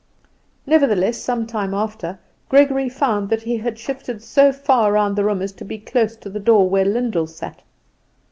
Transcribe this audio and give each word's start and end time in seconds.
Nevertheless, 0.65 1.19
some 1.21 1.45
time 1.45 1.75
after 1.75 2.17
Gregory 2.49 2.89
found 2.89 3.31
he 3.31 3.57
had 3.57 3.77
shifted 3.77 4.23
so 4.23 4.51
far 4.51 4.91
round 4.93 5.15
the 5.15 5.23
room 5.23 5.43
as 5.43 5.51
to 5.51 5.63
be 5.63 5.77
close 5.77 6.15
to 6.15 6.27
the 6.31 6.39
door 6.39 6.67
where 6.67 6.85
Lyndall 6.85 7.27
sat. 7.27 7.61